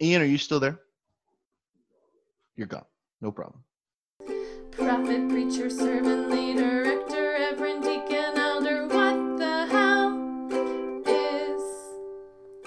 [0.00, 0.80] Ian, are you still there?
[2.56, 2.84] You're gone.
[3.20, 3.64] No problem.
[4.72, 8.86] Prophet, preacher, servant, leader, rector, reverend, deacon, elder.
[8.86, 10.52] What the hell
[11.06, 11.62] is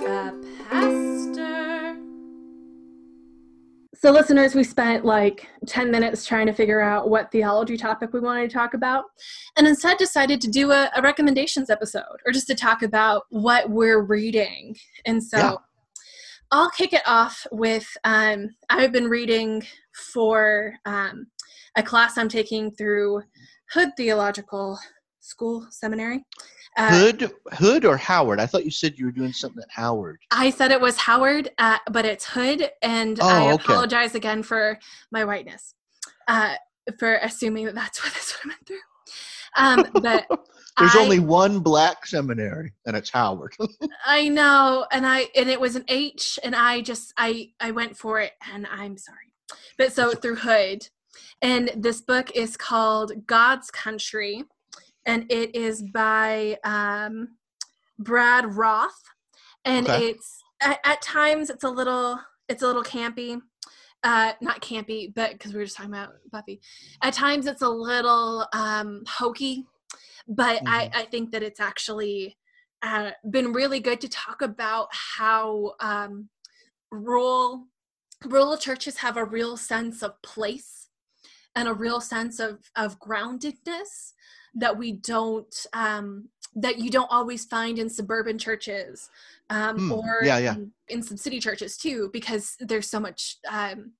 [0.01, 0.33] a
[0.69, 1.97] pastor?
[3.95, 8.19] So, listeners, we spent like 10 minutes trying to figure out what theology topic we
[8.19, 9.05] wanted to talk about,
[9.55, 13.69] and instead decided to do a, a recommendations episode or just to talk about what
[13.69, 14.75] we're reading.
[15.05, 15.55] And so, Yeah.
[16.51, 19.63] I'll kick it off with um, I've been reading
[20.13, 21.27] for um,
[21.77, 23.21] a class I'm taking through
[23.71, 24.77] Hood Theological
[25.21, 26.25] School Seminary.
[26.77, 28.41] Uh, Hood, Hood, or Howard?
[28.41, 30.19] I thought you said you were doing something at Howard.
[30.31, 33.63] I said it was Howard, uh, but it's Hood, and Oh, I okay.
[33.63, 34.77] apologize again for
[35.11, 35.73] my whiteness,
[36.27, 36.55] uh,
[36.99, 38.83] for assuming that that's what this would have been through.
[39.55, 40.25] Um, but
[40.77, 43.53] There's I- only one black seminary, and it's Howard.
[44.05, 47.97] I know, and I and it was an H, and I just I I went
[47.97, 49.33] for it, and I'm sorry,
[49.77, 50.87] but so through Hood,
[51.41, 54.43] and this book is called God's Country,
[55.05, 57.29] and it is by um,
[57.99, 59.03] Brad Roth,
[59.65, 60.07] and Okay.
[60.07, 63.41] it's at, at times it's a little it's a little campy.
[64.03, 66.59] Uh, not campy, but because we were just talking about Buffy.
[67.03, 69.67] At times, it's a little um, hokey,
[70.27, 72.37] but I, I think that it's actually
[72.81, 76.29] uh, been really good to talk about how um,
[76.91, 77.67] rural
[78.25, 80.89] rural churches have a real sense of place
[81.55, 84.13] and a real sense of of groundedness
[84.53, 89.09] that we don't um, that you don't always find in suburban churches
[89.49, 90.53] um, Hmm, or yeah, yeah.
[90.55, 93.93] In, in some city churches too because there's so much um,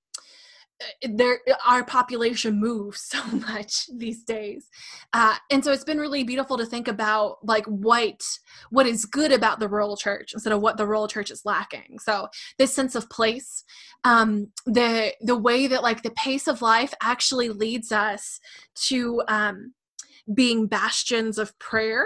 [1.02, 4.68] there our population moves so much these days.
[5.14, 8.22] Uh, and so it's been really beautiful to think about like what
[8.70, 12.00] what is good about the rural church instead of what the rural church is lacking.
[12.00, 13.64] So this sense of place
[14.04, 18.40] um the the way that like the pace of life actually leads us
[18.76, 19.74] to um
[20.34, 22.06] being bastions of prayer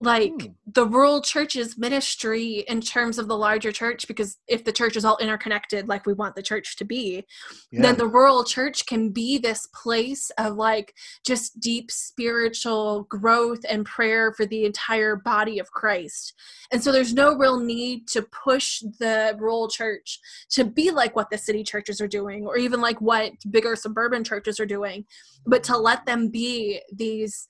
[0.00, 0.46] like Hmm.
[0.66, 5.04] the rural church's ministry in terms of the larger church because if the church is
[5.04, 7.24] all interconnected like we want the church to be
[7.72, 7.82] Yeah.
[7.82, 10.94] then the rural church can be this place of like
[11.26, 16.32] just deep spiritual growth and prayer for the entire body of Christ.
[16.70, 20.20] And so there's no real need to push the rural church
[20.50, 24.22] to be like what the city churches are doing or even like what bigger suburban
[24.22, 25.06] churches are doing,
[25.46, 27.48] but to let them be these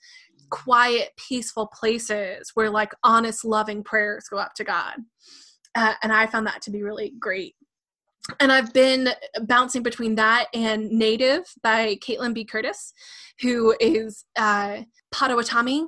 [0.51, 4.97] quiet, peaceful places where like honest, loving prayers go up to God.
[5.75, 7.55] Uh, and I found that to be really great
[8.41, 9.11] and I've been
[9.43, 12.45] bouncing between that and Native by Kaitlin B.
[12.45, 12.93] Curtis,
[13.41, 15.87] who is uh, Potawatomi,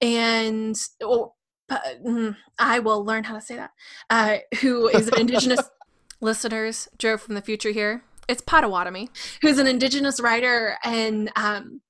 [0.00, 1.34] and oh,
[1.70, 3.70] mm, I will learn how to say that.
[4.10, 5.60] Uh, who is an indigenous
[6.20, 6.88] listeners?
[6.98, 8.02] Joe from the future here.
[8.28, 9.10] It's Potawatomi,
[9.42, 11.82] who's an indigenous writer and um,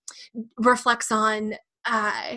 [0.58, 1.54] reflects on
[1.86, 2.36] uh,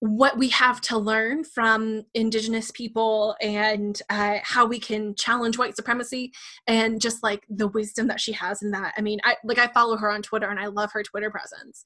[0.00, 5.74] what we have to learn from indigenous people and uh, how we can challenge white
[5.74, 6.30] supremacy
[6.66, 8.92] and just like the wisdom that she has in that.
[8.98, 11.84] I mean i like i follow her on twitter and i love her twitter presence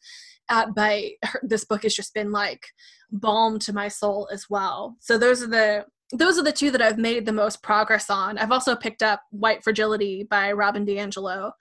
[0.48, 2.66] uh, but her, this book has just been like
[3.12, 4.96] balm to my soul as well.
[5.00, 8.38] So those are the those are the two that i've made the most progress on.
[8.38, 11.52] I've also picked up white fragility by robin diangelo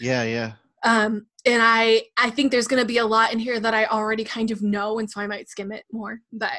[0.00, 0.52] yeah, yeah.
[0.82, 3.86] Um and i i think there's going to be a lot in here that i
[3.86, 6.52] already kind of know and so i might skim it more but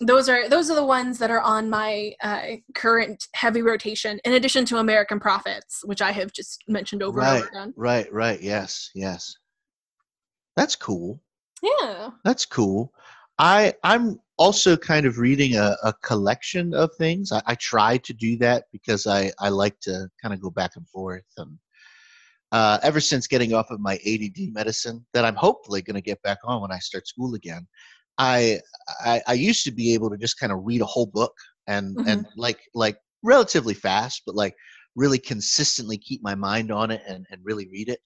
[0.00, 2.42] those are those are the ones that are on my uh,
[2.74, 7.28] current heavy rotation in addition to american Prophets, which i have just mentioned over and
[7.28, 8.40] Right, over again right, right.
[8.42, 9.34] Yes, yes.
[10.56, 11.20] That's cool.
[11.62, 12.92] yeah That's cool.
[13.38, 17.32] I I'm also kind of reading a, a collection of things.
[17.32, 20.76] I, I try to do that because I I like to kind of go back
[20.76, 21.24] and forth.
[21.36, 21.58] And
[22.52, 26.22] uh, ever since getting off of my ADD medicine, that I'm hopefully going to get
[26.22, 27.66] back on when I start school again.
[28.18, 28.60] I,
[29.04, 31.34] I I used to be able to just kind of read a whole book
[31.66, 34.54] and and like like relatively fast, but like
[34.94, 38.00] really consistently keep my mind on it and and really read it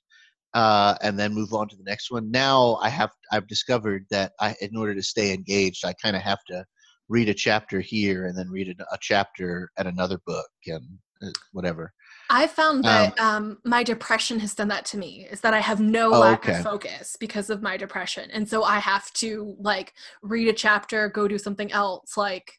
[0.55, 2.31] uh, and then move on to the next one.
[2.31, 6.23] Now I have I've discovered that I, in order to stay engaged, I kind of
[6.23, 6.65] have to
[7.09, 10.85] read a chapter here and then read a, a chapter at another book and
[11.23, 11.93] uh, whatever.
[12.31, 15.81] I found that um, my depression has done that to me is that i have
[15.81, 16.53] no Oh, lack okay.
[16.53, 19.93] of focus because of my depression and so i have to like
[20.23, 22.53] read a chapter go do something else like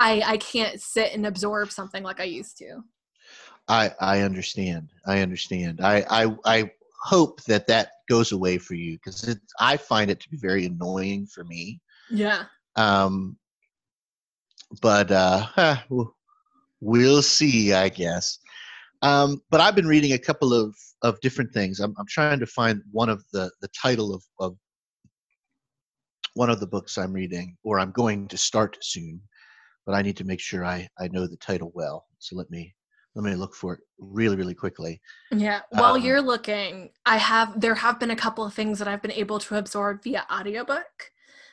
[0.00, 2.82] i i can't sit and absorb something like i used to
[3.68, 4.88] I I understand.
[5.06, 5.80] I understand.
[5.80, 6.70] I I I
[7.04, 11.26] hope that that goes away for you because I find it to be very annoying
[11.26, 11.80] for me.
[12.10, 12.44] yeah
[12.76, 13.36] Um,
[14.80, 15.76] but uh, huh,
[16.80, 18.38] we'll see, I guess.
[19.02, 21.80] Um, but I've been reading a couple of, of different things.
[21.80, 24.56] I'm, I'm trying to find one of the, the title of, of
[26.34, 29.20] one of the books I'm reading, or I'm going to start soon,
[29.86, 32.06] but I need to make sure I, I know the title well.
[32.18, 32.74] So let me
[33.14, 35.00] let me look for it really really quickly.
[35.30, 38.88] Yeah, while um, you're looking, I have there have been a couple of things that
[38.88, 41.10] I've been able to absorb via audiobook.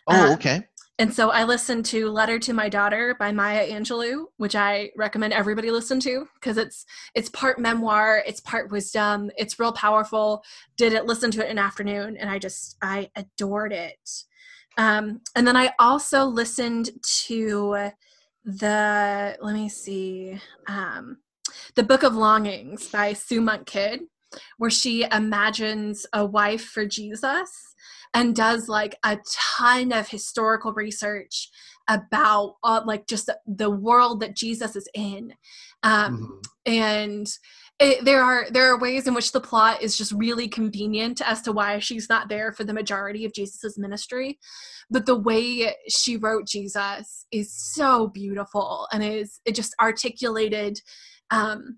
[0.08, 0.64] Oh, um, okay.
[1.00, 5.32] And so I listened to Letter to My Daughter by Maya Angelou, which I recommend
[5.32, 6.86] everybody listen to because it's
[7.16, 10.44] it's part memoir, it's part wisdom, it's real powerful.
[10.76, 14.26] Did it listen to it in afternoon and I just I adored it.
[14.78, 16.90] Um, and then I also listened
[17.28, 17.92] to
[18.44, 20.38] the let me see
[20.68, 21.20] um,
[21.76, 24.02] the Book of Longings by Sue Monk Kidd,
[24.58, 27.50] where she imagines a wife for Jesus
[28.14, 29.18] and does like a
[29.58, 31.50] ton of historical research
[31.88, 35.34] about uh, like just the world that Jesus is in.
[35.84, 36.74] Um, mm-hmm.
[36.74, 37.28] And
[37.80, 41.42] it, there are there are ways in which the plot is just really convenient as
[41.44, 44.38] to why she's not there for the majority of Jesus's ministry,
[44.90, 50.80] but the way she wrote Jesus is so beautiful and is it just articulated.
[51.32, 51.78] Um,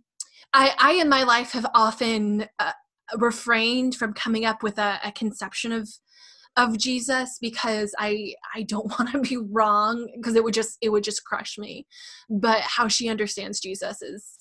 [0.53, 2.74] I, I in my life have often uh,
[3.18, 5.89] refrained from coming up with a, a conception of
[6.57, 10.89] of Jesus because I I don't want to be wrong because it would just it
[10.89, 11.88] would just crush me.
[12.30, 14.38] But how she understands Jesus is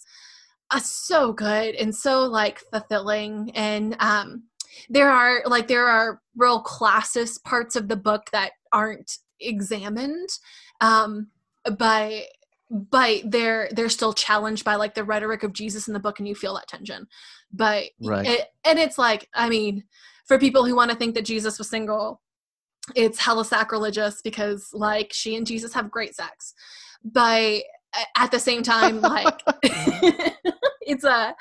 [0.70, 4.44] uh, so good and so like fulfilling and um
[4.88, 10.28] there are like there are real classist parts of the book that aren't examined
[10.80, 11.26] um
[11.76, 12.22] but
[12.70, 16.28] but they're they're still challenged by like the rhetoric of Jesus in the book and
[16.28, 17.06] you feel that tension
[17.52, 18.26] but right.
[18.26, 19.84] it, and it's like I mean
[20.30, 22.20] for people who want to think that Jesus was single,
[22.94, 26.54] it's hella sacrilegious because like she and Jesus have great sex.
[27.02, 27.62] But
[28.16, 29.40] at the same time, like
[30.82, 31.34] it's a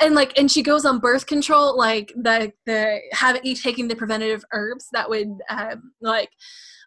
[0.00, 3.94] and like and she goes on birth control, like the the have you taking the
[3.94, 6.30] preventative herbs that would um, like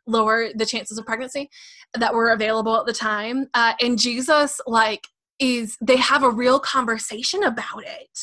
[0.07, 1.49] lower the chances of pregnancy
[1.93, 3.47] that were available at the time.
[3.53, 5.07] Uh, and Jesus like
[5.39, 8.19] is they have a real conversation about it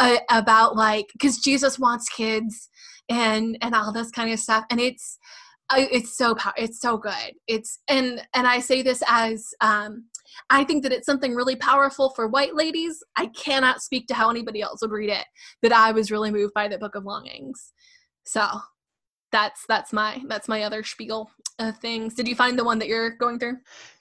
[0.00, 2.68] uh, about like because jesus wants kids
[3.08, 4.64] and and all this kind of stuff.
[4.70, 5.18] And it's
[5.72, 7.34] it's so power it's so good.
[7.46, 10.04] It's and and i say this as um
[10.50, 13.02] i think that it's something really powerful for white ladies.
[13.16, 15.24] I cannot speak to how anybody else would read it
[15.62, 17.72] but i was really moved by the book of longings.
[18.24, 18.46] So
[19.36, 22.88] that's that's my that's my other spiel of things did you find the one that
[22.88, 23.56] you're going through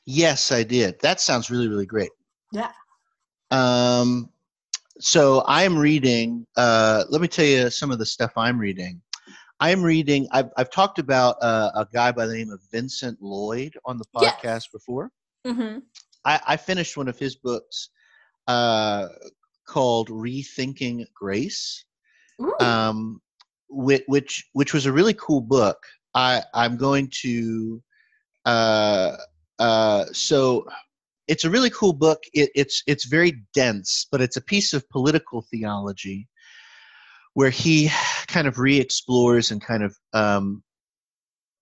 [0.05, 2.11] yes i did that sounds really really great
[2.51, 2.71] yeah
[3.51, 4.29] um
[4.99, 6.45] so I'm reading.
[6.55, 9.01] Uh, let me tell you some of the stuff I'm reading.
[9.59, 10.27] I'm reading.
[10.31, 14.05] I've I've talked about uh, a guy by the name of Vincent Lloyd on the
[14.15, 14.67] podcast yes.
[14.67, 15.11] before.
[15.45, 15.79] Mm-hmm.
[16.25, 17.89] I, I finished one of his books
[18.47, 19.07] uh,
[19.67, 21.85] called Rethinking Grace,
[22.59, 23.21] um,
[23.69, 25.77] which, which which was a really cool book.
[26.13, 27.81] I I'm going to.
[28.45, 29.17] Uh,
[29.57, 30.67] uh, so
[31.27, 32.23] it's a really cool book.
[32.33, 36.27] It, it's it's very dense, but it's a piece of political theology
[37.33, 37.89] where he
[38.27, 40.63] kind of re-explores and kind of um,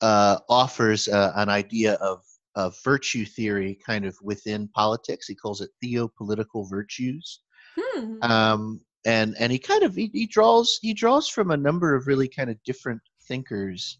[0.02, 2.22] uh, offers uh, an idea of
[2.56, 5.28] of virtue theory kind of within politics.
[5.28, 7.40] He calls it theopolitical virtues.
[7.76, 8.22] Hmm.
[8.22, 12.08] Um, and and he kind of he, he, draws he draws from a number of
[12.08, 13.98] really kind of different thinkers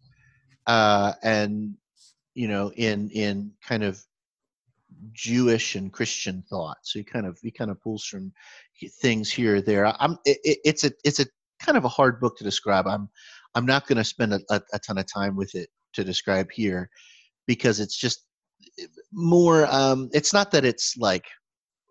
[0.68, 1.76] uh, and
[2.34, 4.04] you know in in kind of
[5.12, 6.78] Jewish and Christian thought.
[6.84, 8.32] So he kind of he kind of pulls from
[9.02, 9.86] things here or there.
[10.02, 11.26] I'm it, it's a it's a
[11.60, 12.88] kind of a hard book to describe.
[12.88, 13.10] I'm
[13.56, 16.50] I'm not going to spend a, a, a, ton of time with it to describe
[16.52, 16.90] here
[17.46, 18.26] because it's just
[18.80, 19.68] eh, more.
[19.70, 21.26] Um, it's not that it's like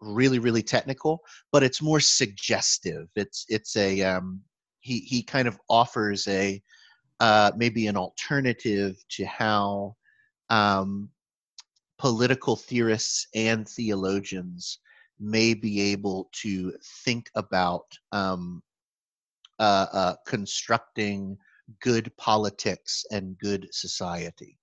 [0.03, 3.09] really really technical, but it's more suggestive.
[3.17, 4.41] It's it's a um,
[4.81, 6.63] he he kind of offers a
[7.21, 9.95] uh, maybe an alternative to how
[10.51, 11.09] um,
[11.99, 14.81] political theorists and theologians
[15.21, 16.73] may be able to
[17.05, 18.61] think about um,
[19.61, 21.39] uh, uh, constructing
[21.81, 24.59] good politics and good society.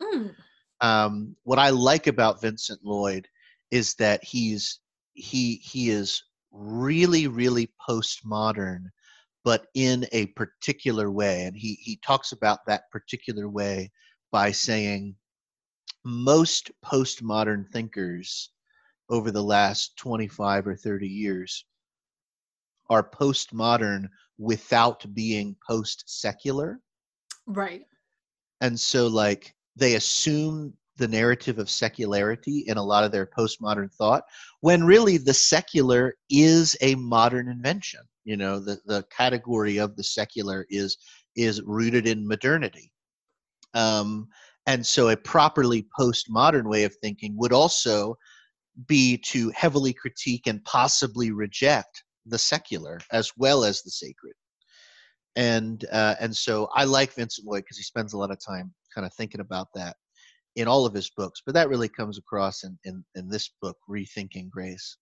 [0.00, 0.34] Mm.
[0.80, 3.26] Um, what I like about Vincent Lloyd
[3.72, 4.78] is that he's
[5.14, 8.84] he he is really really postmodern,
[9.44, 13.90] but in a particular way, and he he talks about that particular way
[14.30, 15.16] by saying
[16.04, 18.50] most postmodern thinkers
[19.08, 21.64] over the last 25 or 30 years
[22.90, 26.80] are postmodern without being post secular.
[27.46, 27.86] Right.
[28.60, 33.92] And so, like, they assume the narrative of secularity in a lot of their postmodern
[33.92, 34.24] thought
[34.60, 38.00] when really the secular is a modern invention.
[38.24, 40.96] You know the, the category of the secular is
[41.36, 42.92] is rooted in modernity.
[43.74, 44.28] Um,
[44.66, 48.16] and so a properly postmodern way of thinking would also
[48.86, 54.34] be to heavily critique and possibly reject the secular as well as the sacred.
[55.36, 58.72] And uh, and so i like vincent lloyd because he spends a lot of time
[58.94, 59.96] kind of thinking about that
[60.56, 63.76] in all of his books, but that really comes across in, in, in this book,
[63.88, 64.96] Rethinking Grace.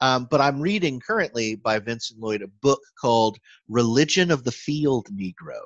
[0.00, 3.38] Um, but I'm reading currently by Vincent Lloyd a book called
[3.68, 5.60] Religion of the Field Negro.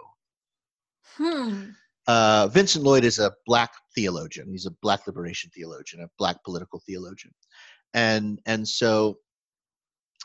[1.16, 1.70] Hmm.
[2.06, 4.48] Uh, Vincent Lloyd is a black theologian.
[4.50, 7.34] He's a black liberation theologian, a black political theologian,
[7.92, 9.18] and and so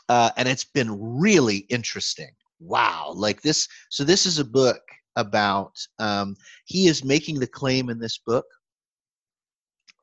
[0.08, 2.30] uh, and it's been really interesting.
[2.60, 3.68] Wow, like this.
[3.90, 4.80] So this is a book
[5.16, 5.72] about.
[5.98, 8.46] Um, he is making the claim in this book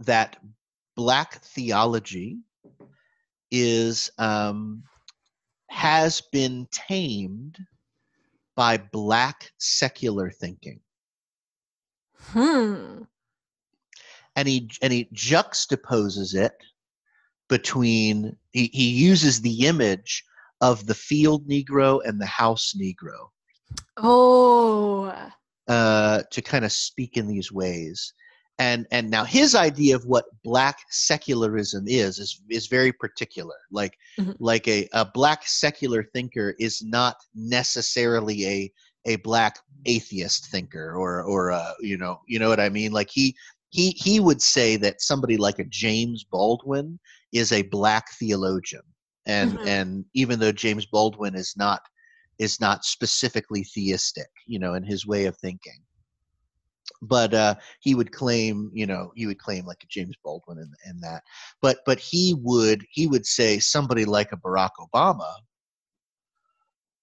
[0.05, 0.37] that
[0.95, 2.39] black theology
[3.49, 4.83] is um,
[5.69, 7.57] has been tamed
[8.55, 10.79] by black secular thinking.
[12.17, 13.03] Hmm.
[14.35, 16.53] And he and he juxtaposes it
[17.49, 20.23] between he, he uses the image
[20.61, 23.29] of the field Negro and the house Negro.
[23.97, 25.13] Oh.
[25.67, 28.13] Uh, to kind of speak in these ways
[28.61, 33.97] and and now his idea of what black secularism is is is very particular like
[34.19, 34.33] mm-hmm.
[34.39, 38.71] like a, a black secular thinker is not necessarily a
[39.05, 43.09] a black atheist thinker or or a, you know you know what i mean like
[43.09, 43.35] he
[43.69, 46.99] he he would say that somebody like a james baldwin
[47.33, 48.83] is a black theologian
[49.25, 49.67] and mm-hmm.
[49.67, 51.81] and even though james baldwin is not
[52.37, 55.81] is not specifically theistic you know in his way of thinking
[57.01, 60.73] but uh, he would claim, you know, he would claim like a James Baldwin and,
[60.85, 61.23] and that.
[61.61, 65.33] But but he would he would say somebody like a Barack Obama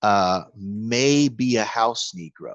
[0.02, 2.54] uh, may be a house Negro.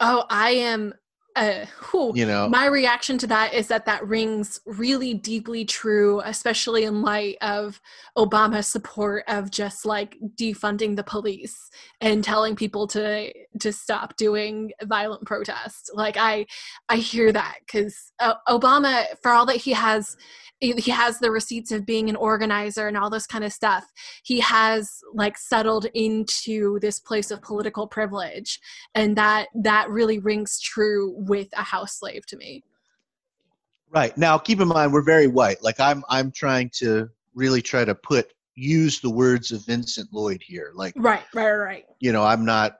[0.00, 0.94] Oh, I am
[1.38, 2.48] uh, whew, you know?
[2.48, 7.80] My reaction to that is that that rings really deeply true especially in light of
[8.16, 14.70] obama's support of just like defunding the police and telling people to to stop doing
[14.84, 16.44] violent protests like i
[16.88, 20.16] i hear that because uh, obama for all that he has
[20.60, 23.84] he has the receipts of being an organizer and all this kind of stuff
[24.24, 28.60] he has like settled into this place of political privilege.
[28.94, 32.64] And that that really rings true with a house slave to me.
[33.90, 34.16] Right.
[34.18, 35.62] Now keep in mind we're very white.
[35.62, 40.42] Like i'm i'm trying to really try to put use the words of vincent lloyd
[40.44, 40.72] here.
[40.74, 42.78] Like right right right you know i'm not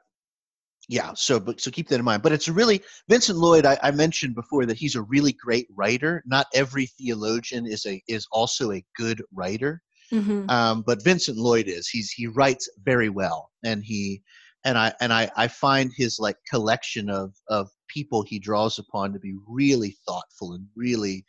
[0.89, 2.23] yeah so but so keep that in mind.
[2.23, 5.69] But it's a really vincent lloyd I, I, mentioned before that he's a really great
[5.75, 6.23] writer.
[6.27, 9.83] Not every theologian is a is also a good writer.
[10.13, 10.49] Mm-hmm.
[10.49, 11.87] um, but vincent lloyd is.
[11.87, 13.51] He's he writes very well.
[13.65, 14.23] And he
[14.65, 19.13] and i and i i find his like collection of of people he draws upon
[19.13, 21.25] to be really thoughtful and really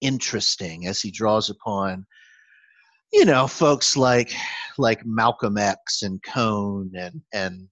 [0.00, 2.06] interesting as he draws upon
[3.12, 4.32] you know folks like
[4.78, 7.68] like malcolm x and cone and and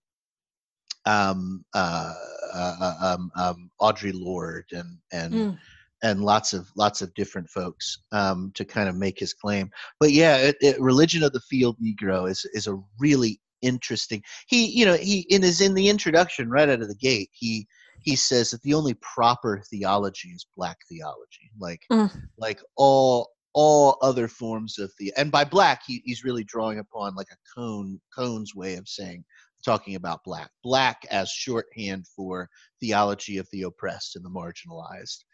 [1.09, 2.12] um, uh,
[2.54, 5.59] uh, uh, um, um, Audre Lorde and and mm.
[6.02, 9.71] and lots of lots of different folks um, to kind of make his claim.
[9.99, 14.23] But yeah, it, it, religion of the field Negro is is a really interesting.
[14.49, 17.66] He you know he in his in the introduction right out of the gate he
[18.00, 22.11] he says that the only proper theology is black theology like mm.
[22.38, 27.14] like all all other forms of the and by black he, he's really drawing upon
[27.14, 29.25] like a cone cone's way of saying
[29.64, 30.50] talking about black.
[30.62, 32.49] Black as shorthand for
[32.81, 35.25] theology of the oppressed and the marginalized.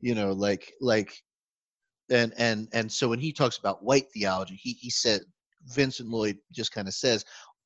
[0.00, 1.14] You know, like like
[2.10, 5.22] and and and so when he talks about white theology, he he said
[5.66, 7.24] Vincent Lloyd just kind of says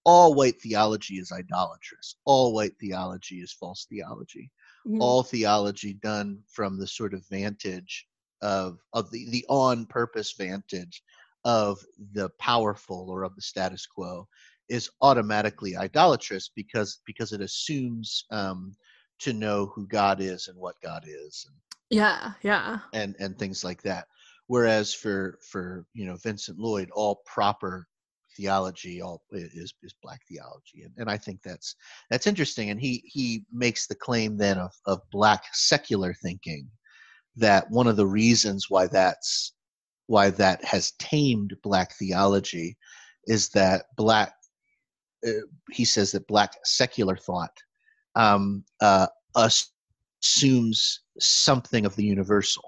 [0.09, 2.17] all white theology is idolatrous.
[2.25, 4.50] All white theology is false theology.
[4.87, 5.03] Mm-hmm.
[5.03, 8.07] All theology done from the sort of vantage
[8.41, 11.03] of of the the on purpose vantage
[11.45, 11.79] of
[12.12, 14.27] the powerful or of the status quo
[14.71, 18.75] is automatically idolatrous because because it assumes um,
[19.19, 21.45] to know who God is and what God is.
[21.47, 21.57] And,
[21.91, 22.79] yeah, yeah.
[22.95, 24.07] And and things like that.
[24.47, 27.87] Whereas for for you know Vincent Lloyd, all proper
[28.38, 31.75] theology all is is black theology, and, and I think that's
[32.11, 32.71] that's interesting.
[32.71, 36.68] And he he makes the claim then of of black secular thinking
[37.37, 39.52] that one of the reasons why that's
[40.07, 42.76] why that has tamed black theology
[43.26, 44.33] is that black
[45.26, 45.30] uh,
[45.71, 47.52] he says that black secular thought
[48.14, 52.64] um, uh, assumes something of the universal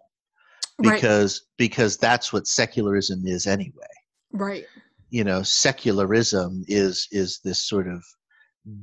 [0.81, 1.57] because right.
[1.59, 3.87] because that's what secularism is anyway
[4.33, 4.67] right
[5.11, 8.03] you know secularism is is this sort of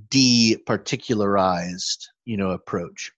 [0.09, 3.11] departicularized you know approach.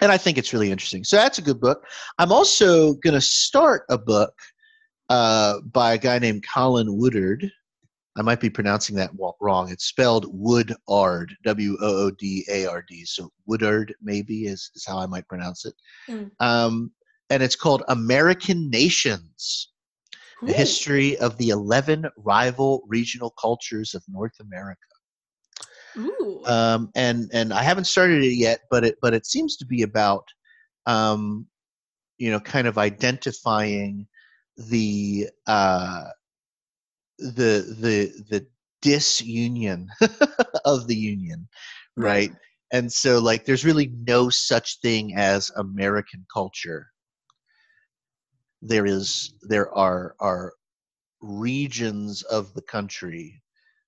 [0.00, 1.04] And i think it's really interesting.
[1.04, 1.84] So that's a good book.
[2.18, 4.34] I'm also going to start a book
[5.08, 7.50] uh, by a guy named colin woodard.
[8.16, 9.70] I might be pronouncing that wrong.
[9.70, 10.76] It's spelled woodard
[11.44, 15.74] w-o-o-d-a-r-d so woodard maybe is, is how i might pronounce it.
[16.08, 16.30] Mm.
[16.40, 16.92] um,
[17.30, 19.72] and it's called american nations
[20.46, 24.80] the history of the 11 rival regional cultures of North America.
[25.96, 26.42] Ooh.
[26.46, 29.82] Um, and and I haven't started it yet, but it but it seems to be
[29.82, 30.26] about,
[30.86, 31.46] um,
[32.18, 34.06] you know, kind of identifying
[34.56, 36.04] the uh,
[37.18, 38.46] the the the
[38.82, 39.88] disunion
[40.64, 41.48] of the union,
[41.96, 42.30] right?
[42.30, 42.32] right?
[42.72, 46.88] And so, like, there's really no such thing as American culture
[48.64, 50.52] there is there are are
[51.20, 53.42] regions of the country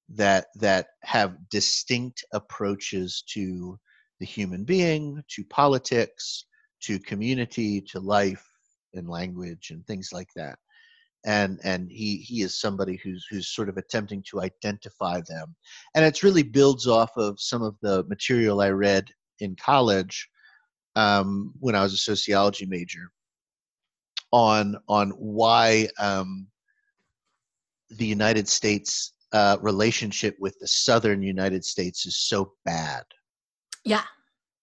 [0.09, 3.79] that that have distinct approaches to
[4.21, 6.45] the human being, to politics,
[6.81, 8.47] to community, to life
[8.95, 10.59] and language and things like that.
[11.25, 15.57] And and he he is somebody who's who's sort of attempting to identify them.
[15.95, 19.09] And it's really builds off of some of the material I read
[19.41, 20.29] in college
[20.97, 23.11] um, when I was a sociology major
[24.37, 26.47] on on why um,
[27.89, 33.03] the United States uh, relationship with the southern United States is so bad.
[33.83, 34.05] Yeah.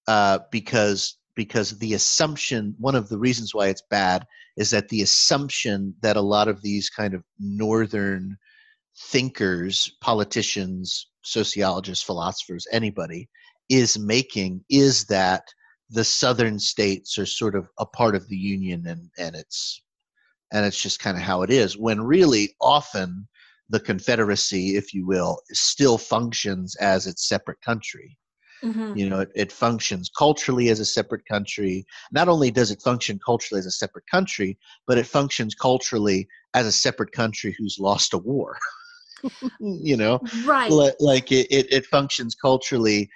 [0.07, 4.27] Uh, because because the assumption one of the reasons why it's bad
[4.57, 8.37] is that the assumption that a lot of these kind of northern
[8.95, 13.27] thinkers, politicians, sociologists, philosophers, anybody
[13.69, 15.41] is making is that
[15.93, 19.83] the southern states are sort of a part of the union and and it's
[20.51, 23.27] and it's just kind of how it is when really often
[23.69, 28.17] the confederacy if you will still functions as its separate country.
[28.63, 28.95] Mm-hmm.
[28.95, 31.85] you know it, it functions culturally as a separate country.
[32.11, 36.65] Not only does it function culturally as a separate country but it functions culturally as
[36.65, 38.57] a separate country who's lost a war.
[39.61, 40.19] You know?
[40.43, 40.69] Right.
[40.99, 43.09] Like it, it, it functions culturally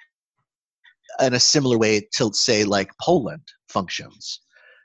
[1.20, 4.40] in a similar way to say like Poland functions,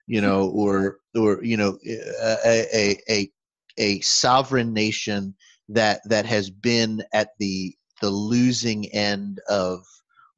[0.07, 0.57] you know, hmm.
[0.57, 3.31] or or you know, a a a,
[3.77, 5.35] a sovereign nation
[5.69, 9.83] that that has been at the the losing end of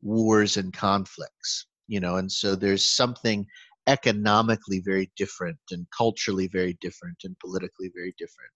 [0.01, 3.45] wars and conflicts, you know, and so there's something
[3.87, 8.51] economically very different and culturally very different and politically very different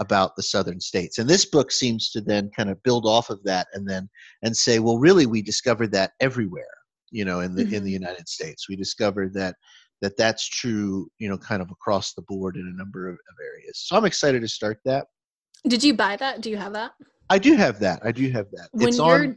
[0.00, 1.18] about the southern states.
[1.18, 4.08] And this book seems to then kind of build off of that and then
[4.42, 6.66] and say well really we discovered that everywhere
[7.10, 7.74] you know in the mm-hmm.
[7.74, 8.68] in the united states.
[8.68, 9.54] We discovered that
[10.02, 13.36] that that's true you know kind of across the board in a number of, of
[13.42, 13.84] areas.
[13.86, 15.06] So i'm excited to start that.
[15.66, 16.42] Did you buy that?
[16.42, 16.92] Do you have that?
[17.30, 18.00] I do have that.
[18.04, 18.68] I do have that.
[18.72, 19.36] When it's you're on,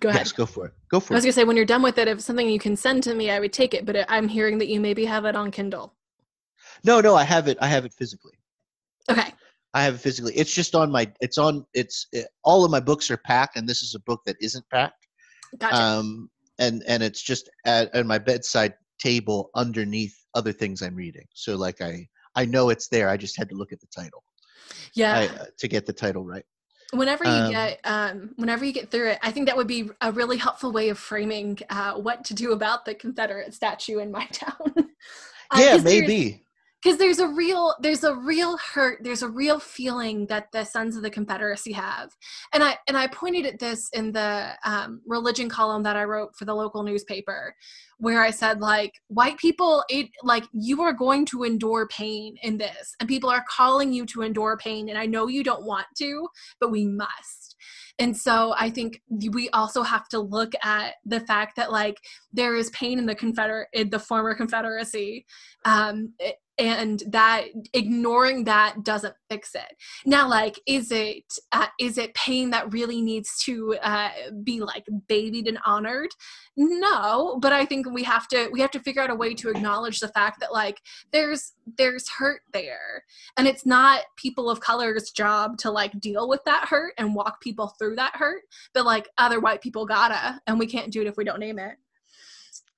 [0.00, 0.20] go ahead.
[0.20, 0.72] Yes go for it.
[0.90, 2.58] Go for it i was gonna say when you're done with it if something you
[2.58, 5.24] can send to me i would take it but i'm hearing that you maybe have
[5.24, 5.94] it on kindle.
[6.84, 8.38] No no i have it i have it physically.
[9.10, 9.32] Okay
[9.74, 10.34] I have it physically.
[10.34, 11.10] It's just on my.
[11.20, 11.66] It's on.
[11.74, 14.64] It's it, all of my books are packed, and this is a book that isn't
[14.70, 15.06] packed.
[15.58, 15.76] Gotcha.
[15.76, 21.26] Um, and and it's just at, at my bedside table underneath other things I'm reading.
[21.34, 23.08] So like I I know it's there.
[23.08, 24.22] I just had to look at the title.
[24.94, 25.18] Yeah.
[25.18, 26.44] I, uh, to get the title right.
[26.92, 29.90] Whenever you um, get um, whenever you get through it, I think that would be
[30.00, 34.10] a really helpful way of framing uh, what to do about the Confederate statue in
[34.10, 34.72] my town.
[34.74, 36.42] uh, yeah, maybe
[36.82, 40.96] because there's a real there's a real hurt there's a real feeling that the sons
[40.96, 42.10] of the confederacy have.
[42.52, 46.36] And i and i pointed at this in the um, religion column that i wrote
[46.36, 47.54] for the local newspaper
[47.98, 52.56] where i said like white people it like you are going to endure pain in
[52.56, 55.86] this and people are calling you to endure pain and i know you don't want
[55.96, 56.28] to
[56.60, 57.56] but we must.
[57.98, 61.98] And so I think we also have to look at the fact that like
[62.32, 65.26] there is pain in the Confederate, in the former Confederacy,
[65.64, 66.12] um,
[66.58, 69.76] and that ignoring that doesn't fix it.
[70.04, 74.10] Now like is it uh, is it pain that really needs to uh,
[74.42, 76.10] be like babied and honored?
[76.56, 79.50] No but i think we have to we have to figure out a way to
[79.50, 80.80] acknowledge the fact that like
[81.12, 83.04] there's there's hurt there.
[83.36, 87.40] And it's not people of color's job to like deal with that hurt and walk
[87.40, 88.42] people through that hurt
[88.74, 91.58] but like other white people gotta and we can't do it if we don't name
[91.58, 91.76] it.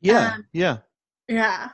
[0.01, 0.79] Yeah um, yeah.
[1.29, 1.69] yeah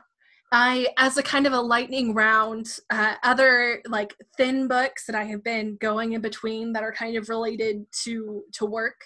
[0.53, 5.25] I, as a kind of a lightning round, uh, other like thin books that I
[5.25, 8.97] have been going in between that are kind of related to to work.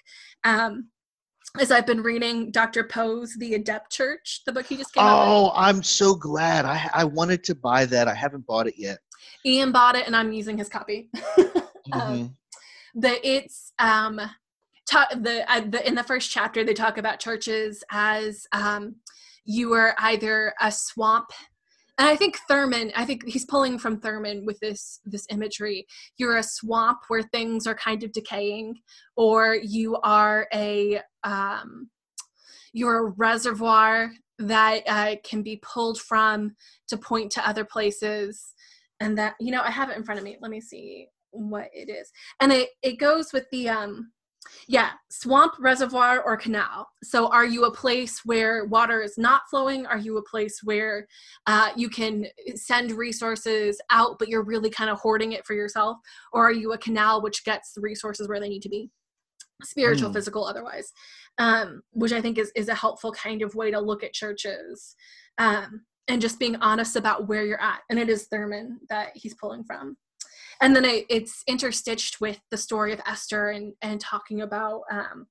[0.44, 0.88] Um,
[1.59, 2.85] is I've been reading Dr.
[2.85, 5.18] Poe's The Adept Church, the book he just came out.
[5.26, 6.64] Oh, I'm so glad.
[6.64, 8.07] I I wanted to buy that.
[8.07, 8.98] I haven't bought it yet.
[9.44, 11.11] Ian bought it, and I'm using his copy.
[11.92, 12.35] um, Mhm.
[12.94, 14.20] the it's um
[14.88, 18.96] ta- the, uh, the in the first chapter they talk about churches as um
[19.44, 21.31] you are either a swamp
[21.98, 25.87] and i think thurman i think he's pulling from thurman with this this imagery.
[26.16, 28.76] You're a swamp where things are kind of decaying
[29.16, 31.90] or you are a um
[32.72, 36.57] you're a reservoir that uh, can be pulled from
[36.88, 38.55] to point to other places
[39.00, 40.37] and that you know i have it in front of me.
[40.40, 42.11] Let me see what it is.
[42.40, 44.12] And it it goes with the um
[44.68, 46.88] yeah swamp reservoir or canal.
[47.03, 49.87] So are you a place where water is not flowing?
[49.87, 51.07] Are you a place where
[51.46, 55.98] uh, you can send resources out but you're really kind of hoarding it for yourself?
[56.33, 58.90] Or are you a canal which gets the resources where they need to be?
[59.62, 60.14] Spiritual Mm.
[60.14, 60.92] physical otherwise.
[61.38, 64.94] Um, which i think is is a helpful kind of way to look at churches
[65.38, 67.81] um, and just being honest about where you're at.
[67.88, 69.96] And it is thurman that he's pulling from
[70.61, 75.27] and then it, it's interstitched with the story of esther and and talking about um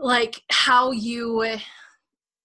[0.00, 1.56] like how you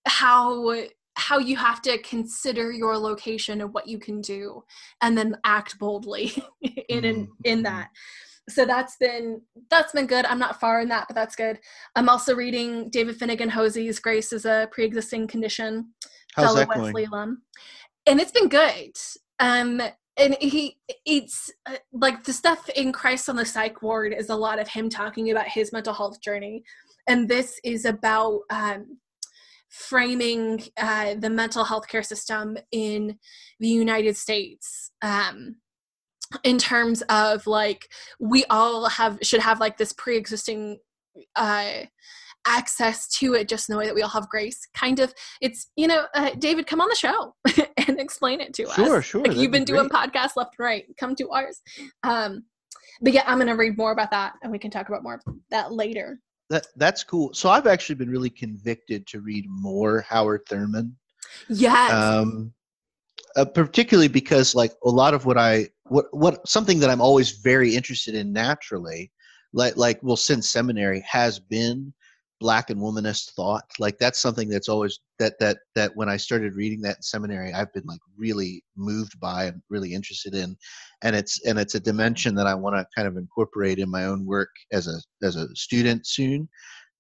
[0.07, 0.73] how
[1.15, 4.63] how you have to consider your location and what you can do
[5.01, 6.31] and then act boldly
[6.89, 7.63] in in, in Mhm.
[7.63, 7.89] that
[8.49, 11.59] so that's been that's been good i'm not far in that but that's good
[11.95, 15.93] i'm also reading david finnegan hosey's grace is a pre-existing condition
[16.35, 16.81] How's fellow that going?
[16.83, 17.41] Wesley alum,
[18.05, 18.91] and it's been good.
[19.39, 19.81] Um,
[20.17, 24.35] and he, it's uh, like the stuff in Christ on the Psych Ward is a
[24.35, 26.63] lot of him talking about his mental health journey,
[27.07, 28.97] and this is about um,
[29.69, 33.17] framing uh, the mental health care system in
[33.59, 34.91] the United States.
[35.01, 35.57] Um,
[36.43, 37.87] in terms of like
[38.19, 40.77] we all have should have like this pre-existing
[41.37, 41.83] uh
[42.47, 45.69] access to it just in the way that we all have grace kind of it's
[45.75, 47.33] you know uh, david come on the show
[47.87, 49.23] and explain it to Sure, us sure.
[49.23, 50.11] like you've been be doing great.
[50.11, 51.61] podcasts left and right come to ours
[52.03, 52.43] um
[53.01, 55.21] but yeah i'm gonna read more about that and we can talk about more of
[55.51, 57.33] that later That that's cool.
[57.33, 60.95] So I've actually been really convicted to read more Howard Thurman.
[61.49, 62.53] yes um,
[63.35, 67.31] uh, particularly because like a lot of what I what what something that I'm always
[67.51, 69.11] very interested in naturally,
[69.53, 71.93] like like well since seminary has been
[72.39, 73.63] black and womanist thought.
[73.79, 77.53] Like that's something that's always that that that when I started reading that in seminary,
[77.53, 80.55] I've been like really moved by and really interested in,
[81.03, 84.05] and it's and it's a dimension that I want to kind of incorporate in my
[84.05, 86.47] own work as a as a student soon,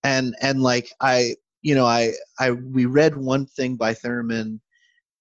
[0.03, 4.61] and and like I you know I I we read one thing by Thurman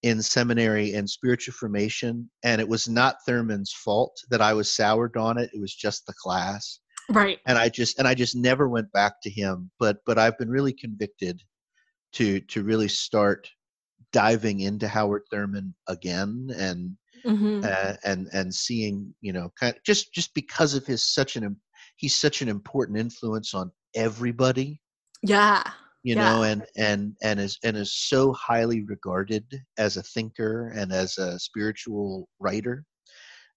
[0.03, 5.17] in seminary in spiritual formation and it was not thurman's fault that i was soured
[5.17, 6.79] on it it was just the class
[7.11, 7.39] right.
[7.47, 10.49] and i just and i just never went back to him but but i've been
[10.49, 11.41] really convicted
[12.13, 13.49] to to really start
[14.13, 16.91] diving into howard thurman again and
[17.25, 21.35] hmm uh, and and seeing you know kind of just just because of his such
[21.35, 21.57] an
[21.97, 24.79] he's such an important influence on everybody.
[25.23, 25.63] Yeah.
[26.03, 26.23] You Yeah.
[26.23, 29.43] know and and and is and is so highly regarded
[29.77, 32.85] as a thinker and as a spiritual writer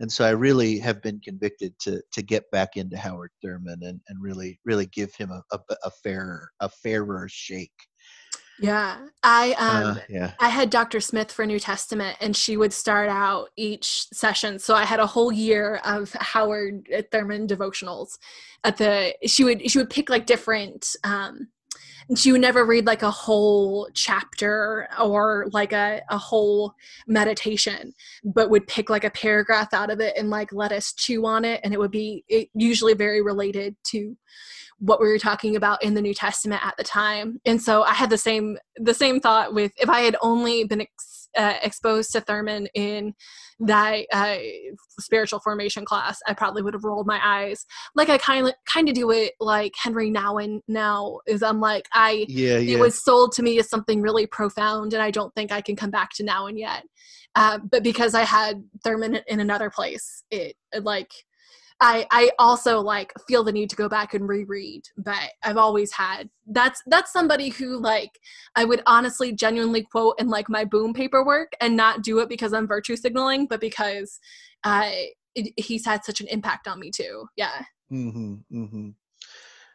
[0.01, 4.01] and so i really have been convicted to to get back into howard thurman and
[4.09, 7.71] and really really give him a, a, a fairer a fairer shake
[8.59, 11.01] yeah i um uh, yeah I had Dr.
[11.01, 14.59] Smith for New Testament, and she would start out each session.
[14.59, 18.19] So I had a whole year of Howard Thurman devotionals.
[18.65, 20.95] At the she would she would pick like different.
[21.05, 21.49] Um,
[22.27, 26.75] would never read like a whole chapter or like a, a whole
[27.07, 27.93] meditation,
[28.25, 31.45] but would pick like a paragraph out of it and like let us chew on
[31.45, 34.17] it, and it would be it, usually very related to
[34.79, 37.39] what we were talking about in the New Testament at the time.
[37.45, 40.81] And so I had the same the same thought with if I had only been
[40.81, 43.15] ex, uh, exposed to Thurman in
[43.61, 44.37] that uh,
[44.99, 47.67] spiritual formation class, I probably would have rolled my eyes.
[47.95, 51.87] Like I kind of kind of do it like Henry Nouwen now is I'm like
[51.93, 55.35] I yeah yeah it was sold to me as something really profound and I don't
[55.35, 56.85] think I can come back to Nouwen yet.
[57.37, 61.13] Uh, but because I had Thurman in another place, it, it like
[61.81, 65.93] I I also like feel the need to go back and reread, but I've always
[65.93, 68.19] had that's that's somebody who like
[68.57, 72.53] I would honestly genuinely quote in like my boom paperwork and not do it because
[72.53, 74.19] I'm virtue signaling, but because
[74.65, 74.91] uh
[75.35, 77.27] it, he's had such an impact on me too.
[77.37, 77.63] Yeah.
[77.91, 78.89] mm-hmm, mm-hmm.
[78.89, 78.93] I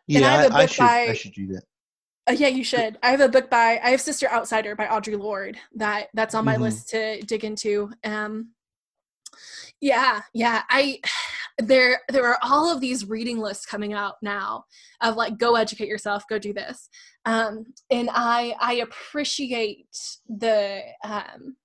[0.07, 1.63] yeah have a I, I should i should do that
[2.27, 2.97] Uh, yeah, you should.
[3.03, 6.45] I have a book by I have Sister Outsider by Audre Lorde that that's on
[6.45, 6.61] my Mhm.
[6.61, 7.91] list to dig into.
[8.03, 8.51] Um
[9.81, 10.63] yeah, yeah.
[10.69, 10.99] I
[11.57, 14.65] there there are all of these reading lists coming out now
[15.01, 16.89] of like go educate yourself go do this.
[17.25, 21.55] Um, and i i appreciate the um,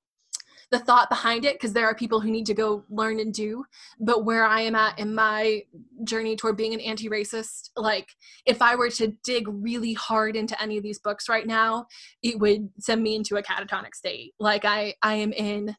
[0.70, 3.64] the thought behind it because there are people who need to go learn and do.
[3.98, 5.62] But where i am at in my
[6.04, 8.08] journey toward being an anti-racist like
[8.46, 11.86] if i were to dig really hard into any of these books right now
[12.22, 14.34] it would send me into a catatonic state.
[14.38, 15.74] Like i i am in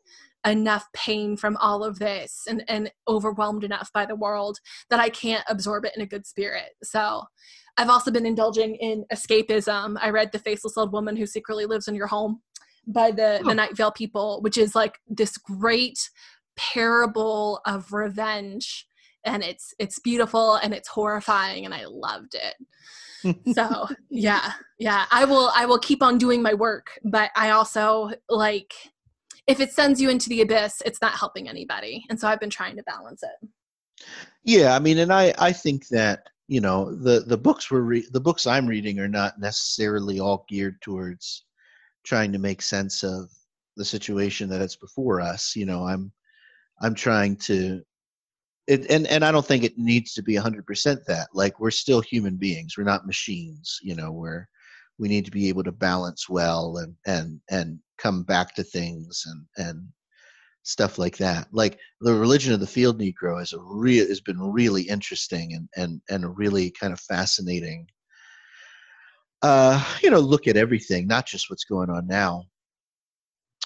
[0.46, 5.10] enough pain from all of this and, and overwhelmed enough by the world that I
[5.10, 6.72] can't absorb it in a good spirit.
[6.84, 7.24] So
[7.78, 9.98] I've also been indulging in escapism.
[10.02, 12.42] I read The Faceless Old Woman Who Secretly Lives in Your Home
[12.88, 13.48] by the, oh.
[13.48, 16.10] the Night Vale people, which is like this great
[16.56, 18.88] parable of revenge.
[19.24, 22.56] And it's it's beautiful and it's horrifying and I loved it.
[23.56, 25.06] so yeah, yeah.
[25.12, 28.74] I will I will keep on doing my work, but I also like
[29.48, 32.04] if it sends you into the abyss, it's not helping anybody.
[32.10, 33.50] And so I've been trying to balance it.
[34.44, 38.08] Yeah, I mean, and I I think that you know the the books we're re-
[38.12, 41.46] the books I'm reading are not necessarily all geared towards
[42.04, 43.30] trying to make sense of
[43.78, 45.56] the situation that it's before us.
[45.56, 46.12] You know, I'm
[46.82, 47.82] I'm trying to
[48.68, 51.28] it, and and I don't think it needs to be 100% that.
[51.34, 52.76] Like we're still human beings.
[52.78, 54.50] We're not machines, you know, where
[55.00, 59.24] we need to be able to balance well and and and come back to things
[59.26, 59.88] and and
[60.64, 61.48] stuff like that.
[61.52, 65.70] Like the religion of the field Negro is a real has been really interesting and
[65.76, 67.88] and and a really kind of fascinating.
[69.42, 72.44] Uh, you know, look at everything, not just what's going on now,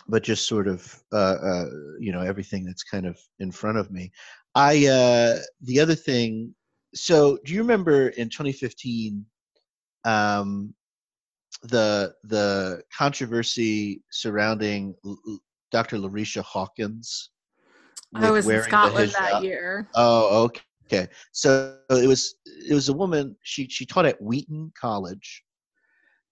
[0.08, 1.66] but just sort of uh, uh,
[2.00, 4.12] you know everything that's kind of in front of me.
[4.56, 6.56] I uh, the other thing.
[6.94, 9.26] So, do you remember in 2015?
[10.06, 10.74] Um,
[11.64, 14.96] the the controversy surrounding
[15.72, 15.98] Dr.
[15.98, 17.32] Larycia Hawkins.
[18.14, 19.90] I was in Scotland that year.
[19.96, 20.50] Oh,
[20.88, 21.08] okay.
[21.32, 23.36] So it was it was a woman.
[23.44, 25.44] She she taught at Wheaton College,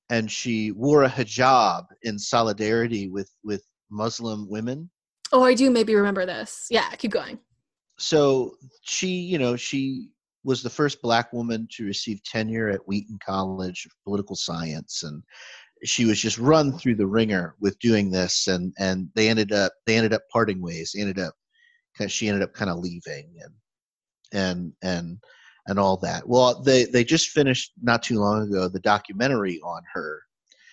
[0.10, 4.90] and she wore a hijab in solidarity with with Muslim women.
[5.32, 6.68] Oh, I do maybe remember this.
[6.70, 7.40] Yeah, keep going.
[7.98, 10.10] So she, you know, she
[10.44, 15.24] was the first black woman to receive tenure at Wheaton College of Political Science, and
[15.84, 19.74] she was just run through the ringer with doing this, and and they ended up
[19.86, 20.92] they ended up parting ways.
[20.94, 21.34] They ended up
[21.94, 23.54] because she ended up kind of leaving, and
[24.34, 25.18] and and
[25.68, 26.28] and all that.
[26.28, 30.22] Well, they they just finished not too long ago the documentary on her,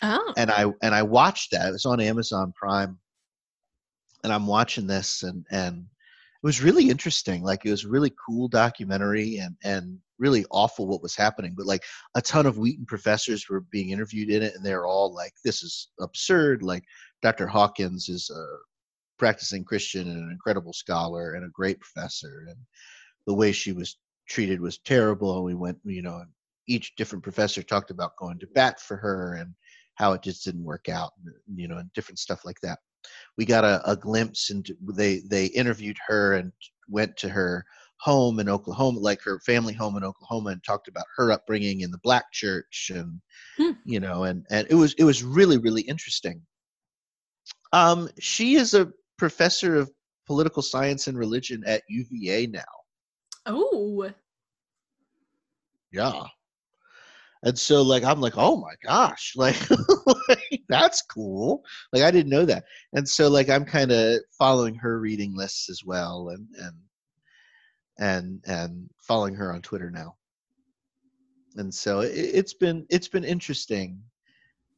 [0.02, 0.32] oh.
[0.36, 1.68] and I and I watched that.
[1.68, 2.98] It was on Amazon Prime,
[4.24, 5.86] and I'm watching this, and and
[6.42, 7.42] it was really interesting.
[7.42, 11.54] Like it was really cool documentary and and really awful what was happening.
[11.56, 11.82] But like
[12.14, 15.62] a ton of Wheaton professors were being interviewed in it, and they're all like, "This
[15.62, 16.84] is absurd." Like
[17.20, 17.46] Dr.
[17.46, 18.44] Hawkins is a
[19.18, 22.58] practicing Christian and an incredible scholar and a great professor, and
[23.26, 25.36] the way she was treated was terrible.
[25.36, 26.24] And we went, you know,
[26.68, 29.54] each different professor talked about going to bat for her and
[29.96, 31.12] how it just didn't work out,
[31.54, 32.78] you know, and different stuff like that
[33.36, 36.52] we got a, a glimpse and they they interviewed her and
[36.88, 37.64] went to her
[38.00, 41.90] home in Oklahoma, like her family home in Oklahoma, and talked about her upbringing in
[41.90, 43.20] the black church, and
[43.56, 43.72] hmm.
[43.84, 46.42] you know, and and it was it was really really interesting.
[47.72, 49.90] Um, she is a professor of
[50.26, 52.62] political science and religion at UVA now.
[53.46, 54.10] Oh,
[55.92, 56.24] yeah
[57.44, 59.56] and so like i'm like oh my gosh like,
[60.28, 61.62] like that's cool.
[61.92, 62.64] Like i didn't know that.
[62.92, 66.76] And so like i'm kind of following her reading lists as well and and
[67.98, 70.16] and and following her on twitter now.
[71.56, 74.00] And so it, it's been it's been interesting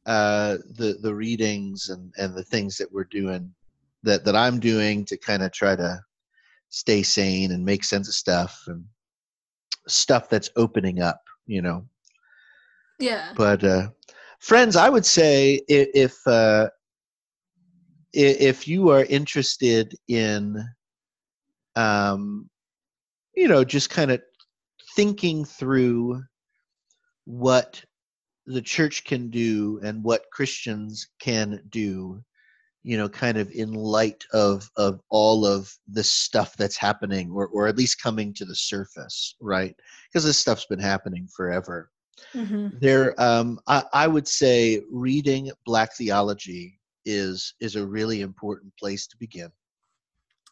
[0.05, 3.53] uh the the readings and and the things that we're doing
[4.03, 5.97] that that i'm doing to kind of try to
[6.69, 8.83] stay sane and make sense of stuff and
[9.87, 11.85] stuff that's opening up you know
[12.99, 13.33] yeah.
[13.35, 13.89] But uh,
[14.39, 16.69] friends, I would say if uh,
[18.13, 20.63] if you are interested in,
[21.75, 22.49] um,
[23.35, 24.21] you know, just kind of
[24.95, 26.21] thinking through
[27.25, 27.83] what
[28.45, 32.21] the church can do and what Christians can do,
[32.83, 37.47] you know, kind of in light of of all of the stuff that's happening, or
[37.47, 39.75] or at least coming to the surface, right?
[40.11, 41.89] Because this stuff's been happening forever.
[42.33, 42.77] Mm-hmm.
[42.79, 49.07] There, um, I, I would say reading Black theology is is a really important place
[49.07, 49.51] to begin.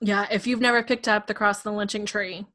[0.02, 2.46] Yeah, if you've never picked up the Cross the Lynching Tree,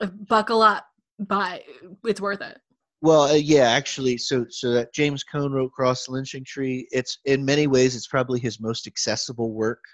[0.00, 0.86] uh, buckle up,
[1.18, 1.62] but
[2.04, 2.58] it's worth it.
[3.02, 6.88] Well, uh, yeah, actually, so so that James Cone wrote Cross the Lynching Tree.
[6.90, 9.84] It's in many ways it's probably his most accessible work.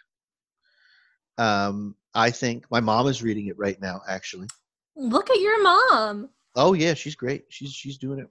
[1.36, 4.46] Um, I think my mom is reading it right now, actually.
[4.94, 6.28] Look at your mom.
[6.54, 7.44] Oh yeah, she's great.
[7.48, 8.28] She's she's doing it.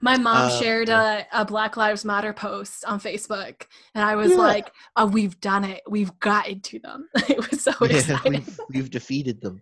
[0.00, 3.62] My mom Uh, shared a, a Black Lives Matter post on Facebook,
[3.94, 4.36] and I was Yeah.
[4.38, 5.82] like, "Oh, we've done it.
[5.88, 8.30] We've gotten to them." It was so Yeah, exciting.
[8.32, 9.60] we've we've defeated them.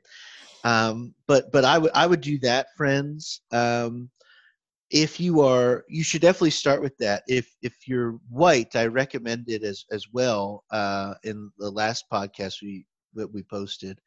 [0.64, 3.40] Um, but but I would I would do that, friends.
[3.50, 4.10] Um,
[4.90, 7.22] if you are, you should definitely start with that.
[7.28, 10.64] If if you're white, I recommend it as as well.
[10.70, 13.98] Uh, in the last podcast we that we posted,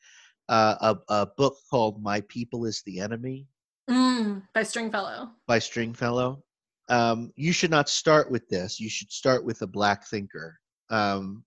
[0.47, 0.75] uh,
[1.09, 3.47] a a book called "My People Is the Enemy."
[3.89, 5.31] Mm, by Stringfellow.
[5.47, 6.43] by Stringfellow.
[6.89, 8.79] Um, you should not start with this.
[8.79, 10.59] You should start with a black thinker.
[10.89, 11.43] Um,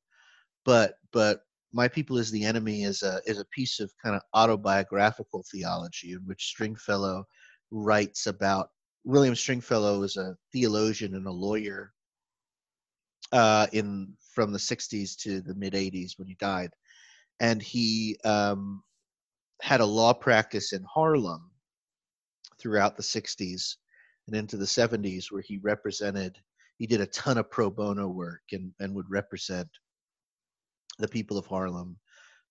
[0.65, 1.41] but but
[1.73, 6.13] my people is the enemy is a is a piece of kind of autobiographical theology
[6.13, 7.25] in which Stringfellow
[7.71, 8.69] writes about
[9.05, 11.93] William Stringfellow is a theologian and a lawyer
[13.33, 16.71] uh, in from the 60s to the mid 80s when he died,
[17.41, 18.83] and he um,
[19.61, 21.52] had a law practice in Harlem
[22.63, 23.77] throughout the 60s
[24.29, 26.39] and into the 70s where he represented
[26.79, 29.69] he did a ton of pro bono work and, and would represent
[30.99, 31.97] the people of harlem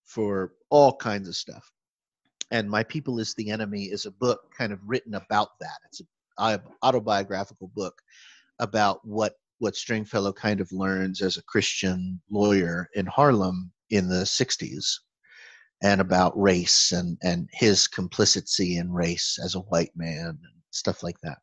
[0.06, 1.72] for all kinds of stuff.
[2.52, 5.78] And my people is the enemy is a book kind of written about that.
[5.88, 6.02] It's
[6.38, 8.02] an autobiographical book
[8.60, 14.24] about what what stringfellow kind of learns as a christian lawyer in harlem in the
[14.24, 14.86] 60s
[15.84, 21.04] and about race and and his complicity in race as a white man and stuff
[21.04, 21.40] like that.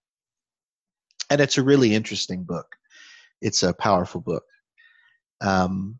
[1.30, 2.66] And it's a really interesting book.
[3.42, 4.44] It's a powerful book.
[5.40, 5.98] Um,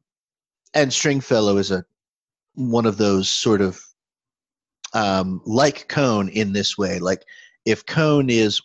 [0.75, 1.85] and stringfellow is a
[2.55, 3.81] one of those sort of
[4.95, 7.23] um, like cone in this way like
[7.65, 8.61] if cone is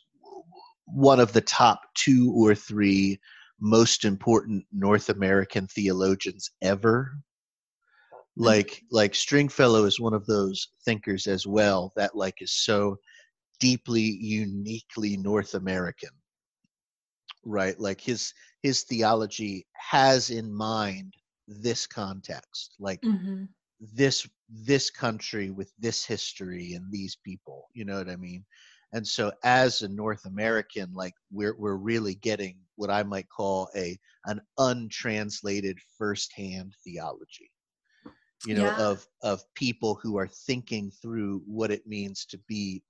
[0.86, 3.20] one of the top two or three
[3.60, 7.14] most important north american theologians ever
[8.36, 12.98] like like stringfellow is one of those thinkers as well that like is so
[13.60, 16.10] deeply uniquely north american.
[17.46, 17.80] Right?
[17.80, 21.14] Like his his theology has in mind
[21.48, 23.46] this context like hmm
[23.80, 28.46] this this country with this history and these people you know what i mean?
[28.94, 33.70] And so as a north american like we're we're really getting what i might call
[33.76, 37.52] a an untranslated firsthand theology
[38.46, 38.78] you know Yeah.
[38.78, 42.84] of of people who are thinking through what it means to be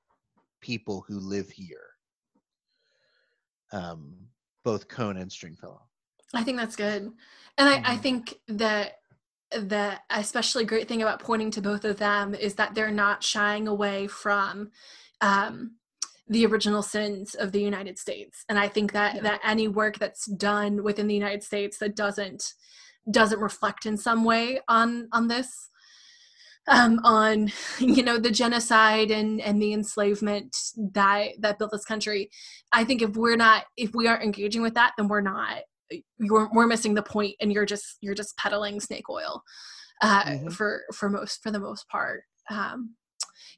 [0.62, 1.88] people who live here
[3.72, 4.16] um
[4.63, 5.82] both cone and stringfellow
[6.36, 7.12] I think that's good.
[7.60, 8.02] And I, I Mhm.
[8.02, 8.94] think that
[9.52, 13.68] the especially great thing about pointing to both of them is that they're not shying
[13.68, 14.72] away from
[15.22, 15.76] um,
[16.28, 18.46] the original sins of the United States.
[18.50, 19.22] And I think that Yeah.
[19.22, 22.56] that any work that's done within the United States that doesn't
[23.12, 25.70] doesn't reflect in some way on on this
[26.68, 30.56] um, on you know the genocide and and the enslavement
[30.94, 32.30] that that built this country
[32.72, 35.58] i think if we're not if we aren't engaging with that then we're not
[36.20, 39.44] you're we're missing the point and you're just you're just peddling snake oil
[40.02, 40.54] uh, Mhm.
[40.54, 42.96] for for most for the most part um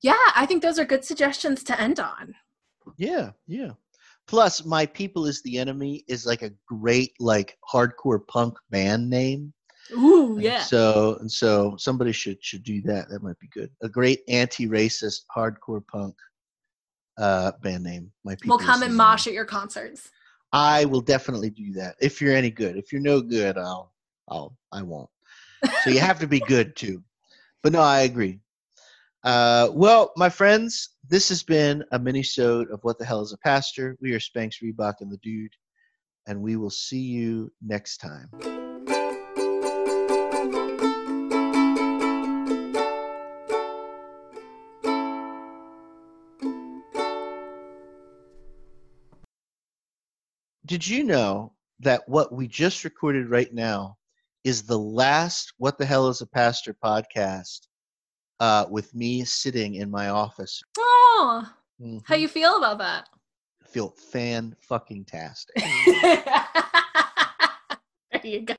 [0.01, 2.33] yeah i think those are good suggestions to end on
[2.97, 3.71] Yeah, yeah.
[4.27, 9.53] Plus, My People is the Enemy is like a great like hardcore punk band name.
[9.91, 13.09] ooh And yeah So and so somebody should should do that.
[13.09, 13.69] That might be good.
[13.83, 16.15] A great anti-racist hardcore punk
[17.17, 18.11] uh band name.
[18.23, 18.57] My People.
[18.57, 20.09] we'll come and mosh at your concerts
[20.53, 21.95] I will definitely do that.
[21.99, 22.77] If you're any good.
[22.77, 23.93] If you're no good, I'll
[24.29, 25.09] I'll I won't.
[25.83, 27.03] So you have to be good too.
[27.61, 28.39] But no, I agree.
[29.25, 33.37] Uh, well, my friends, this has been a mini-sode of What the Hell is a
[33.39, 33.97] Pastor.
[33.99, 35.51] We are Spanx Reebok and the Dude,
[36.27, 38.29] and we will see you next time.
[50.67, 53.97] Did you know that what we just recorded right now
[54.43, 57.61] is the last What the Hell is a Pastor podcast
[58.39, 60.61] uh, with me sitting in my office?
[60.77, 61.43] oh
[61.81, 62.01] Mhm.
[62.05, 63.09] how you feel about that
[63.67, 65.55] feel fan fucking tastic.
[68.11, 68.55] there you go